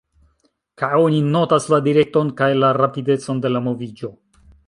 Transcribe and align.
Kaj 0.81 0.87
oni 1.01 1.19
notas 1.35 1.67
la 1.75 1.79
direkton 1.89 2.33
kaj 2.41 2.49
la 2.63 2.73
rapidecon 2.79 3.45
de 3.47 3.53
la 3.55 3.65
moviĝo. 3.69 4.13